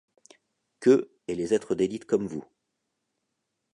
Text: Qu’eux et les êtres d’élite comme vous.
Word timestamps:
Qu’eux 0.79 1.13
et 1.27 1.35
les 1.35 1.53
êtres 1.53 1.75
d’élite 1.75 2.05
comme 2.05 2.25
vous. 2.25 2.43